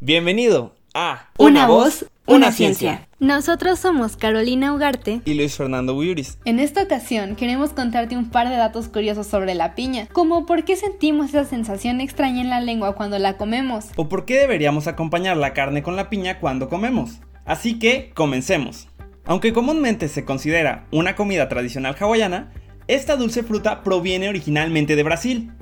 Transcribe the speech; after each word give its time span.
Bienvenido 0.00 0.74
a 0.94 1.28
Una, 1.38 1.66
voz, 1.68 2.06
una, 2.26 2.50
ciencia. 2.50 3.08
Nosotros 3.20 3.78
somos 3.78 4.16
Carolina 4.16 4.74
Ugarte 4.74 5.20
y 5.24 5.34
Luis 5.34 5.56
Fernando 5.56 5.94
Buyuris. 5.94 6.38
En 6.44 6.58
esta 6.58 6.82
ocasión 6.82 7.36
queremos 7.36 7.70
contarte 7.70 8.16
un 8.16 8.30
par 8.30 8.48
de 8.48 8.56
datos 8.56 8.88
curiosos 8.88 9.28
sobre 9.28 9.54
la 9.54 9.76
piña, 9.76 10.08
como 10.12 10.44
por 10.44 10.64
qué 10.64 10.74
sentimos 10.74 11.28
esa 11.28 11.44
sensación 11.44 12.00
extraña 12.00 12.40
en 12.40 12.50
la 12.50 12.60
lengua 12.60 12.96
cuando 12.96 13.18
la 13.20 13.36
comemos. 13.36 13.86
O 13.96 14.08
por 14.08 14.24
qué 14.24 14.40
deberíamos 14.40 14.88
acompañar 14.88 15.36
la 15.36 15.52
carne 15.52 15.82
con 15.84 15.94
la 15.94 16.10
piña 16.10 16.40
cuando 16.40 16.68
comemos. 16.68 17.20
Así 17.44 17.78
que, 17.78 18.10
comencemos. 18.14 18.88
Aunque 19.24 19.52
comúnmente 19.52 20.08
se 20.08 20.24
considera 20.24 20.86
una 20.90 21.14
comida 21.14 21.48
tradicional 21.48 21.94
hawaiana, 21.98 22.52
esta 22.88 23.14
dulce 23.14 23.44
fruta 23.44 23.84
proviene 23.84 24.28
originalmente 24.28 24.96
de 24.96 25.02
Brasil, 25.04 25.52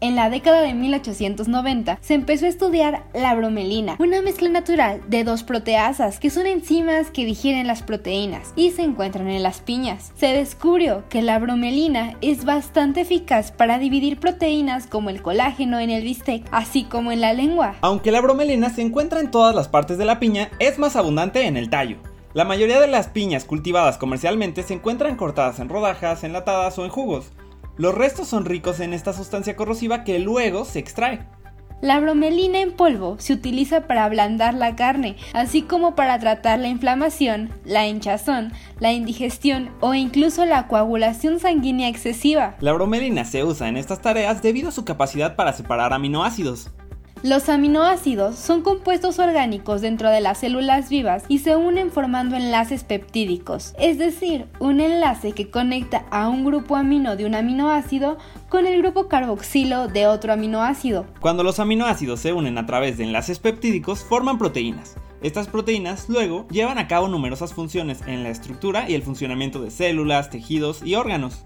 en 0.00 0.16
la 0.16 0.30
década 0.30 0.62
de 0.62 0.74
1890 0.74 1.98
se 2.00 2.14
empezó 2.14 2.46
a 2.46 2.48
estudiar 2.48 3.04
la 3.14 3.34
bromelina, 3.34 3.96
una 3.98 4.22
mezcla 4.22 4.48
natural 4.48 5.00
de 5.08 5.24
dos 5.24 5.42
proteasas 5.42 6.18
que 6.18 6.30
son 6.30 6.46
enzimas 6.46 7.10
que 7.10 7.24
digieren 7.24 7.66
las 7.66 7.82
proteínas 7.82 8.52
y 8.56 8.70
se 8.70 8.82
encuentran 8.82 9.28
en 9.28 9.42
las 9.42 9.60
piñas. 9.60 10.12
Se 10.16 10.28
descubrió 10.28 11.04
que 11.08 11.22
la 11.22 11.38
bromelina 11.38 12.16
es 12.20 12.44
bastante 12.44 13.02
eficaz 13.02 13.52
para 13.52 13.78
dividir 13.78 14.18
proteínas 14.18 14.86
como 14.86 15.10
el 15.10 15.22
colágeno 15.22 15.78
en 15.78 15.90
el 15.90 16.02
bistec, 16.02 16.44
así 16.50 16.84
como 16.84 17.12
en 17.12 17.20
la 17.20 17.32
lengua. 17.32 17.76
Aunque 17.80 18.12
la 18.12 18.20
bromelina 18.20 18.70
se 18.70 18.82
encuentra 18.82 19.20
en 19.20 19.30
todas 19.30 19.54
las 19.54 19.68
partes 19.68 19.98
de 19.98 20.04
la 20.04 20.20
piña, 20.20 20.50
es 20.58 20.78
más 20.78 20.96
abundante 20.96 21.46
en 21.46 21.56
el 21.56 21.70
tallo. 21.70 21.96
La 22.34 22.44
mayoría 22.44 22.80
de 22.80 22.86
las 22.86 23.08
piñas 23.08 23.46
cultivadas 23.46 23.96
comercialmente 23.96 24.62
se 24.62 24.74
encuentran 24.74 25.16
cortadas 25.16 25.58
en 25.58 25.70
rodajas, 25.70 26.22
enlatadas 26.22 26.78
o 26.78 26.84
en 26.84 26.90
jugos. 26.90 27.32
Los 27.78 27.94
restos 27.94 28.28
son 28.28 28.46
ricos 28.46 28.80
en 28.80 28.94
esta 28.94 29.12
sustancia 29.12 29.54
corrosiva 29.54 30.02
que 30.02 30.18
luego 30.18 30.64
se 30.64 30.78
extrae. 30.78 31.26
La 31.82 32.00
bromelina 32.00 32.60
en 32.60 32.72
polvo 32.72 33.16
se 33.18 33.34
utiliza 33.34 33.86
para 33.86 34.06
ablandar 34.06 34.54
la 34.54 34.76
carne, 34.76 35.16
así 35.34 35.60
como 35.60 35.94
para 35.94 36.18
tratar 36.18 36.58
la 36.58 36.68
inflamación, 36.68 37.50
la 37.66 37.86
hinchazón, 37.86 38.54
la 38.80 38.94
indigestión 38.94 39.68
o 39.80 39.92
incluso 39.92 40.46
la 40.46 40.68
coagulación 40.68 41.38
sanguínea 41.38 41.90
excesiva. 41.90 42.56
La 42.60 42.72
bromelina 42.72 43.26
se 43.26 43.44
usa 43.44 43.68
en 43.68 43.76
estas 43.76 44.00
tareas 44.00 44.40
debido 44.40 44.70
a 44.70 44.72
su 44.72 44.86
capacidad 44.86 45.36
para 45.36 45.52
separar 45.52 45.92
aminoácidos. 45.92 46.70
Los 47.22 47.48
aminoácidos 47.48 48.36
son 48.36 48.60
compuestos 48.60 49.18
orgánicos 49.18 49.80
dentro 49.80 50.10
de 50.10 50.20
las 50.20 50.38
células 50.38 50.90
vivas 50.90 51.24
y 51.28 51.38
se 51.38 51.56
unen 51.56 51.90
formando 51.90 52.36
enlaces 52.36 52.84
peptídicos, 52.84 53.74
es 53.78 53.96
decir, 53.96 54.46
un 54.60 54.80
enlace 54.80 55.32
que 55.32 55.50
conecta 55.50 56.04
a 56.10 56.28
un 56.28 56.44
grupo 56.44 56.76
amino 56.76 57.16
de 57.16 57.24
un 57.24 57.34
aminoácido 57.34 58.18
con 58.50 58.66
el 58.66 58.82
grupo 58.82 59.08
carboxilo 59.08 59.88
de 59.88 60.06
otro 60.06 60.34
aminoácido. 60.34 61.06
Cuando 61.20 61.42
los 61.42 61.58
aminoácidos 61.58 62.20
se 62.20 62.34
unen 62.34 62.58
a 62.58 62.66
través 62.66 62.98
de 62.98 63.04
enlaces 63.04 63.38
peptídicos, 63.38 64.04
forman 64.04 64.36
proteínas. 64.36 64.96
Estas 65.22 65.48
proteínas 65.48 66.10
luego 66.10 66.46
llevan 66.50 66.76
a 66.76 66.86
cabo 66.86 67.08
numerosas 67.08 67.54
funciones 67.54 68.02
en 68.06 68.24
la 68.24 68.28
estructura 68.28 68.88
y 68.90 68.94
el 68.94 69.02
funcionamiento 69.02 69.62
de 69.62 69.70
células, 69.70 70.28
tejidos 70.28 70.82
y 70.84 70.94
órganos. 70.94 71.44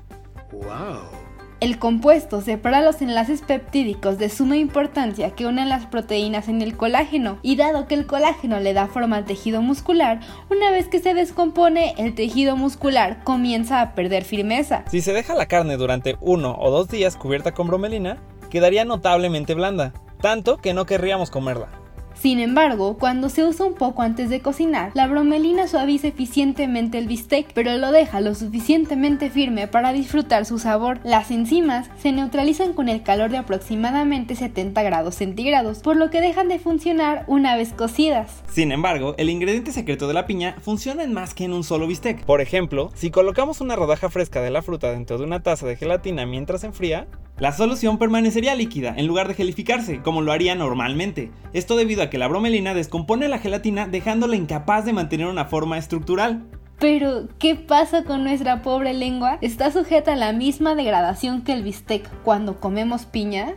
¡Wow! 0.50 1.19
El 1.60 1.78
compuesto 1.78 2.40
separa 2.40 2.80
los 2.80 3.02
enlaces 3.02 3.42
peptídicos 3.42 4.16
de 4.16 4.30
suma 4.30 4.56
importancia 4.56 5.32
que 5.32 5.44
unen 5.44 5.68
las 5.68 5.84
proteínas 5.84 6.48
en 6.48 6.62
el 6.62 6.74
colágeno 6.74 7.38
y 7.42 7.56
dado 7.56 7.86
que 7.86 7.94
el 7.94 8.06
colágeno 8.06 8.60
le 8.60 8.72
da 8.72 8.86
forma 8.86 9.18
al 9.18 9.26
tejido 9.26 9.60
muscular, 9.60 10.20
una 10.48 10.70
vez 10.70 10.88
que 10.88 11.00
se 11.00 11.12
descompone 11.12 11.94
el 11.98 12.14
tejido 12.14 12.56
muscular 12.56 13.22
comienza 13.24 13.82
a 13.82 13.94
perder 13.94 14.24
firmeza. 14.24 14.84
Si 14.90 15.02
se 15.02 15.12
deja 15.12 15.34
la 15.34 15.48
carne 15.48 15.76
durante 15.76 16.16
uno 16.22 16.56
o 16.58 16.70
dos 16.70 16.88
días 16.88 17.16
cubierta 17.16 17.52
con 17.52 17.66
bromelina, 17.66 18.16
quedaría 18.48 18.86
notablemente 18.86 19.52
blanda, 19.52 19.92
tanto 20.22 20.56
que 20.56 20.72
no 20.72 20.86
querríamos 20.86 21.28
comerla. 21.28 21.79
Sin 22.20 22.38
embargo, 22.38 22.98
cuando 22.98 23.30
se 23.30 23.44
usa 23.44 23.64
un 23.64 23.72
poco 23.72 24.02
antes 24.02 24.28
de 24.28 24.40
cocinar, 24.40 24.90
la 24.92 25.06
bromelina 25.06 25.66
suaviza 25.66 26.08
eficientemente 26.08 26.98
el 26.98 27.06
bistec, 27.06 27.50
pero 27.54 27.74
lo 27.78 27.92
deja 27.92 28.20
lo 28.20 28.34
suficientemente 28.34 29.30
firme 29.30 29.68
para 29.68 29.94
disfrutar 29.94 30.44
su 30.44 30.58
sabor. 30.58 31.00
Las 31.02 31.30
enzimas 31.30 31.88
se 31.98 32.12
neutralizan 32.12 32.74
con 32.74 32.90
el 32.90 33.02
calor 33.02 33.30
de 33.30 33.38
aproximadamente 33.38 34.34
70 34.34 34.82
grados 34.82 35.14
centígrados, 35.14 35.78
por 35.78 35.96
lo 35.96 36.10
que 36.10 36.20
dejan 36.20 36.48
de 36.48 36.58
funcionar 36.58 37.24
una 37.26 37.56
vez 37.56 37.72
cocidas. 37.72 38.42
Sin 38.52 38.70
embargo, 38.70 39.14
el 39.16 39.30
ingrediente 39.30 39.72
secreto 39.72 40.06
de 40.06 40.12
la 40.12 40.26
piña 40.26 40.56
funciona 40.60 41.04
en 41.04 41.14
más 41.14 41.32
que 41.32 41.44
en 41.44 41.54
un 41.54 41.64
solo 41.64 41.86
bistec. 41.86 42.22
Por 42.26 42.42
ejemplo, 42.42 42.90
si 42.92 43.10
colocamos 43.10 43.62
una 43.62 43.76
rodaja 43.76 44.10
fresca 44.10 44.42
de 44.42 44.50
la 44.50 44.60
fruta 44.60 44.92
dentro 44.92 45.16
de 45.16 45.24
una 45.24 45.42
taza 45.42 45.66
de 45.66 45.76
gelatina 45.76 46.26
mientras 46.26 46.64
enfría, 46.64 47.06
la 47.40 47.52
solución 47.52 47.96
permanecería 47.96 48.54
líquida 48.54 48.94
en 48.96 49.06
lugar 49.06 49.26
de 49.26 49.34
gelificarse, 49.34 50.02
como 50.02 50.20
lo 50.20 50.30
haría 50.30 50.54
normalmente. 50.54 51.30
Esto 51.54 51.74
debido 51.74 52.02
a 52.02 52.10
que 52.10 52.18
la 52.18 52.28
bromelina 52.28 52.74
descompone 52.74 53.28
la 53.28 53.38
gelatina 53.38 53.88
dejándola 53.88 54.36
incapaz 54.36 54.84
de 54.84 54.92
mantener 54.92 55.26
una 55.26 55.46
forma 55.46 55.78
estructural. 55.78 56.44
Pero, 56.78 57.28
¿qué 57.38 57.56
pasa 57.56 58.04
con 58.04 58.24
nuestra 58.24 58.60
pobre 58.60 58.92
lengua? 58.92 59.38
¿Está 59.40 59.72
sujeta 59.72 60.12
a 60.12 60.16
la 60.16 60.34
misma 60.34 60.74
degradación 60.74 61.42
que 61.42 61.52
el 61.52 61.62
bistec 61.62 62.06
cuando 62.24 62.60
comemos 62.60 63.06
piña? 63.06 63.54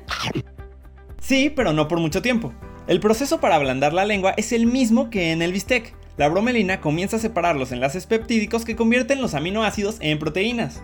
Sí, 1.20 1.50
pero 1.50 1.74
no 1.74 1.90
por 1.90 2.00
mucho 2.00 2.22
tiempo. 2.22 2.54
El 2.88 3.02
proceso 3.02 3.42
para 3.42 3.56
ablandar 3.56 3.94
la 3.94 4.06
lengua 4.06 4.34
es 4.38 4.54
el 4.54 4.66
mismo 4.66 5.10
que 5.10 5.34
en 5.34 5.42
el 5.42 5.52
bistec. 5.52 5.94
La 6.16 6.30
bromelina 6.30 6.80
comienza 6.80 7.18
a 7.18 7.20
separar 7.20 7.58
los 7.58 7.72
enlaces 7.74 8.06
peptídicos 8.06 8.64
que 8.64 8.76
convierten 8.78 9.22
los 9.22 9.34
aminoácidos 9.34 9.98
en 10.00 10.20
proteínas. 10.20 10.82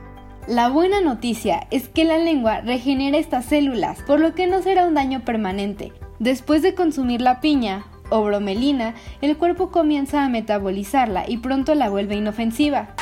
La 0.49 0.67
buena 0.67 0.99
noticia 0.99 1.67
es 1.69 1.89
que 1.89 2.05
la 2.05 2.17
lengua 2.17 2.61
regenera 2.61 3.19
estas 3.19 3.45
células, 3.45 4.01
por 4.01 4.19
lo 4.19 4.33
que 4.33 4.47
no 4.47 4.63
será 4.63 4.87
un 4.87 4.95
daño 4.95 5.23
permanente. 5.23 5.93
Después 6.17 6.63
de 6.63 6.73
consumir 6.73 7.21
la 7.21 7.39
piña 7.39 7.85
o 8.09 8.23
bromelina, 8.23 8.95
el 9.21 9.37
cuerpo 9.37 9.69
comienza 9.69 10.25
a 10.25 10.29
metabolizarla 10.29 11.25
y 11.29 11.37
pronto 11.37 11.75
la 11.75 11.91
vuelve 11.91 12.15
inofensiva. 12.15 12.95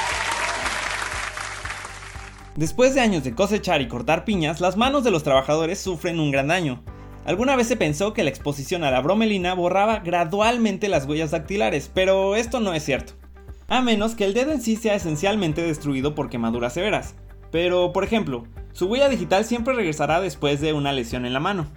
Después 2.58 2.94
de 2.96 3.00
años 3.00 3.24
de 3.24 3.34
cosechar 3.34 3.80
y 3.80 3.88
cortar 3.88 4.26
piñas, 4.26 4.60
las 4.60 4.76
manos 4.76 5.06
de 5.06 5.12
los 5.12 5.24
trabajadores 5.24 5.80
sufren 5.80 6.20
un 6.20 6.32
gran 6.32 6.50
daño. 6.50 6.84
Alguna 7.24 7.56
vez 7.56 7.70
se 7.70 7.78
pensó 7.78 8.12
que 8.12 8.26
la 8.26 8.30
exposición 8.30 8.84
a 8.84 8.92
la 8.92 9.00
bromelina 9.00 9.54
borraba 9.54 10.00
gradualmente 10.00 10.90
las 10.90 11.06
huellas 11.06 11.32
dactilares, 11.32 11.90
pero 11.94 12.36
esto 12.36 12.60
no 12.60 12.74
es 12.74 12.84
cierto. 12.84 13.14
A 13.70 13.80
menos 13.80 14.16
que 14.16 14.26
el 14.26 14.34
dedo 14.34 14.52
en 14.52 14.62
sí 14.62 14.76
sea 14.76 14.96
esencialmente 14.96 15.62
destruido 15.62 16.14
por 16.14 16.30
quemaduras 16.30 16.74
severas. 16.74 17.16
Pero, 17.52 17.94
por 17.94 18.04
ejemplo, 18.04 18.46
su 18.74 18.88
huella 18.88 19.10
digital 19.10 19.46
siempre 19.46 19.74
regresará 19.74 20.22
después 20.22 20.62
de 20.62 20.74
una 20.74 20.94
lesión 20.94 21.26
en 21.26 21.34
la 21.34 21.40
mano. 21.40 21.68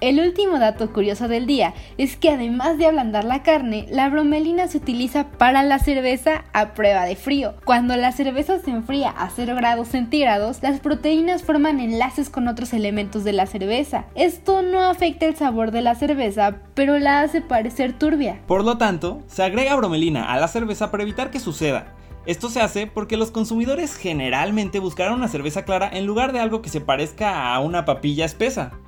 El 0.00 0.20
último 0.20 0.60
dato 0.60 0.92
curioso 0.92 1.26
del 1.26 1.46
día 1.46 1.74
es 1.96 2.16
que 2.16 2.30
además 2.30 2.78
de 2.78 2.86
ablandar 2.86 3.24
la 3.24 3.42
carne, 3.42 3.84
la 3.90 4.08
bromelina 4.08 4.68
se 4.68 4.78
utiliza 4.78 5.26
para 5.26 5.64
la 5.64 5.80
cerveza 5.80 6.44
a 6.52 6.72
prueba 6.74 7.04
de 7.04 7.16
frío. 7.16 7.54
Cuando 7.64 7.96
la 7.96 8.12
cerveza 8.12 8.60
se 8.60 8.70
enfría 8.70 9.10
a 9.10 9.28
0 9.28 9.56
grados 9.56 9.88
centígrados, 9.88 10.62
las 10.62 10.78
proteínas 10.78 11.42
forman 11.42 11.80
enlaces 11.80 12.30
con 12.30 12.46
otros 12.46 12.74
elementos 12.74 13.24
de 13.24 13.32
la 13.32 13.46
cerveza. 13.46 14.04
Esto 14.14 14.62
no 14.62 14.88
afecta 14.88 15.26
el 15.26 15.34
sabor 15.34 15.72
de 15.72 15.82
la 15.82 15.96
cerveza, 15.96 16.58
pero 16.74 17.00
la 17.00 17.22
hace 17.22 17.40
parecer 17.40 17.98
turbia. 17.98 18.40
Por 18.46 18.62
lo 18.62 18.78
tanto, 18.78 19.22
se 19.26 19.42
agrega 19.42 19.74
bromelina 19.74 20.32
a 20.32 20.38
la 20.38 20.46
cerveza 20.46 20.92
para 20.92 21.02
evitar 21.02 21.32
que 21.32 21.40
suceda. 21.40 21.96
Esto 22.28 22.50
se 22.50 22.60
hace 22.60 22.86
porque 22.86 23.16
los 23.16 23.30
consumidores 23.30 23.96
generalmente 23.96 24.80
buscarán 24.80 25.14
una 25.14 25.28
cerveza 25.28 25.64
clara 25.64 25.88
en 25.90 26.04
lugar 26.04 26.34
de 26.34 26.40
algo 26.40 26.60
que 26.60 26.68
se 26.68 26.82
parezca 26.82 27.54
a 27.54 27.58
una 27.60 27.86
papilla 27.86 28.26
espesa. 28.26 28.78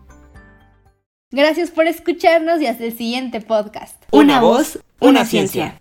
Gracias 1.31 1.71
por 1.71 1.87
escucharnos 1.87 2.61
y 2.61 2.67
hasta 2.67 2.85
el 2.85 2.95
siguiente 2.95 3.41
podcast. 3.41 3.97
Una, 4.11 4.43
voz, 4.43 4.79
una 5.01 5.25
ciencia. 5.25 5.81